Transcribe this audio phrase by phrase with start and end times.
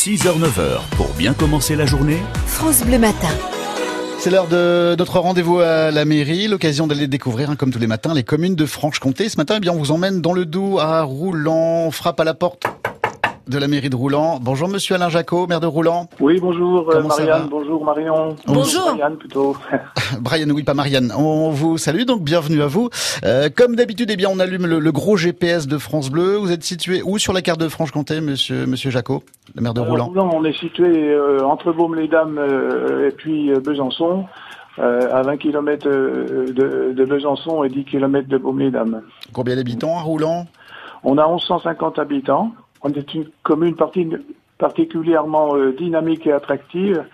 [0.00, 2.16] 6h-9h, pour bien commencer la journée,
[2.46, 3.28] France Bleu Matin.
[4.18, 7.86] C'est l'heure de notre rendez-vous à la mairie, l'occasion d'aller découvrir, hein, comme tous les
[7.86, 9.28] matins, les communes de Franche-Comté.
[9.28, 11.84] Ce matin, eh bien, on vous emmène dans le Doubs à Roulant.
[11.86, 12.64] On frappe à la porte
[13.50, 14.38] de la mairie de Roulant.
[14.40, 16.08] Bonjour Monsieur Alain Jacot, maire de Roulant.
[16.20, 18.36] Oui, bonjour euh, Marianne, bonjour Marion.
[18.46, 18.86] Bonjour.
[18.86, 19.56] Marianne plutôt.
[20.20, 21.12] Brian, oui, pas Marianne.
[21.16, 22.88] On vous salue, donc bienvenue à vous.
[23.24, 26.36] Euh, comme d'habitude, eh bien, on allume le, le gros GPS de France Bleu.
[26.36, 29.22] Vous êtes situé où sur la carte de Franche-Comté, Monsieur Monsieur Jacot,
[29.56, 34.26] le maire de Roulant, on est situé euh, entre Baume-les-Dames euh, et puis euh, Besançon,
[34.78, 39.02] euh, à 20 km de, de Besançon et 10 km de Baume-les-Dames.
[39.32, 40.46] Combien d'habitants à Roulant
[41.02, 42.52] On a 1150 habitants.
[42.82, 44.08] On est une commune parti-
[44.58, 47.04] particulièrement euh, dynamique et attractive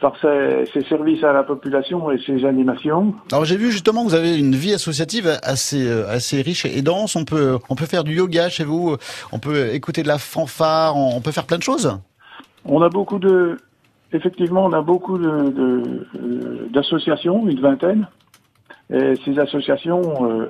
[0.00, 3.14] par ses, ses services à la population et ses animations.
[3.32, 6.82] Alors j'ai vu justement que vous avez une vie associative assez euh, assez riche et
[6.82, 7.16] dense.
[7.16, 8.96] On peut on peut faire du yoga chez vous,
[9.32, 11.98] on peut écouter de la fanfare, on peut faire plein de choses.
[12.64, 13.56] On a beaucoup de,
[14.12, 18.06] effectivement, on a beaucoup de, euh, d'associations, une vingtaine.
[18.92, 20.48] Et ces associations euh,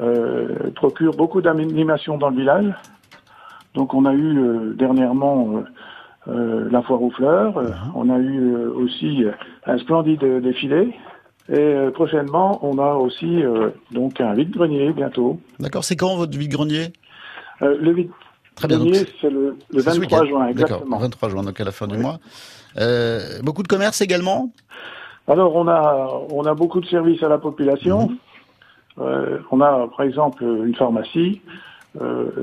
[0.00, 2.72] euh, procurent beaucoup d'animations dans le village.
[3.74, 7.56] Donc, on a eu euh, dernièrement euh, euh, la foire aux fleurs.
[7.58, 9.24] Euh, On a eu euh, aussi
[9.66, 10.94] un splendide défilé.
[11.48, 15.40] Et euh, prochainement, on a aussi euh, donc un vide-grenier bientôt.
[15.58, 15.82] D'accord.
[15.84, 16.92] C'est quand votre vide-grenier?
[17.62, 18.10] Euh, le vide-grenier,
[18.54, 18.78] Très bien.
[19.20, 20.24] c'est le, le c'est ce 23 week-end.
[20.28, 20.62] juin, D'accord.
[20.76, 20.98] exactement.
[20.98, 22.18] 23 juin, donc à la fin du mois.
[22.78, 24.50] Euh, beaucoup de commerces également?
[25.26, 28.10] Alors on a on a beaucoup de services à la population.
[28.98, 31.40] Euh, on a par exemple une pharmacie,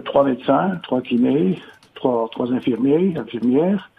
[0.05, 1.59] trois médecins, trois kinés,
[1.95, 3.89] trois trois infirmiers, infirmières.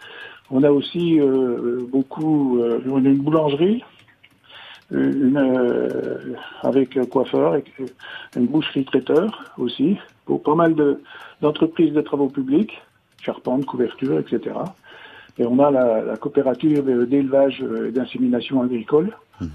[0.51, 3.83] On a aussi euh, beaucoup euh, on a une boulangerie,
[4.91, 7.63] une euh, avec coiffeur, et
[8.35, 11.01] une boucherie traiteur aussi, pour pas mal de
[11.41, 12.81] d'entreprises de travaux publics,
[13.21, 14.55] charpente, couverture, etc.
[15.37, 19.45] Et on a la, la coopérative d'élevage et d'insémination agricole, euh,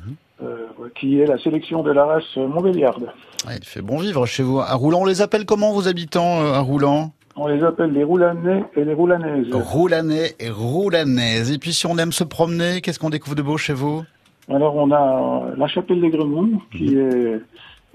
[0.95, 3.09] qui est la sélection de la race Montbéliarde.
[3.51, 4.61] Il fait bon vivre chez vous.
[4.61, 7.13] À Roulant, on les appelle comment vos habitants euh, à Roulant?
[7.37, 9.53] On les appelle les Roulanais et les Roulanaises.
[9.53, 11.51] Roulanais et Roulanaises.
[11.51, 14.05] Et puis si on aime se promener, qu'est-ce qu'on découvre de beau chez vous?
[14.49, 17.41] Alors on a la chapelle des Gremont, qui est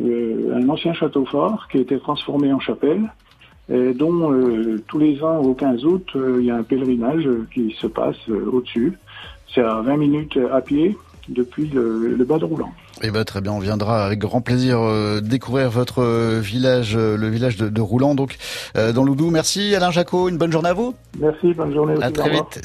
[0.02, 3.10] euh, un ancien château fort qui a été transformé en chapelle,
[3.72, 7.28] et dont euh, tous les ans au 15 août, euh, il y a un pèlerinage
[7.28, 8.98] euh, qui se passe euh, au-dessus.
[9.54, 10.98] C'est à 20 minutes à pied
[11.30, 12.72] depuis le, le bas de Roulant.
[13.02, 17.16] Eh ben très bien, on viendra avec grand plaisir euh, découvrir votre euh, village, euh,
[17.16, 18.38] le village de, de Roulant, donc
[18.76, 19.30] dans l'Oudou.
[19.30, 20.94] Merci Alain Jacot, une bonne journée à vous.
[21.20, 21.96] Merci, bonne journée.
[22.02, 22.60] À très vite.